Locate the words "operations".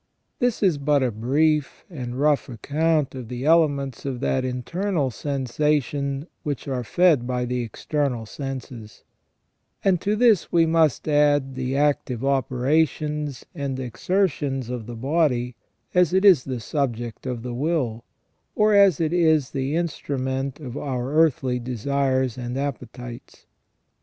12.25-13.45